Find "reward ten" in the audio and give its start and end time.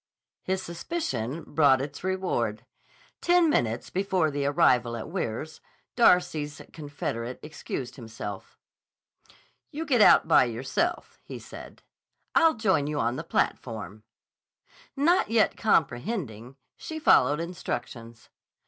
2.03-3.51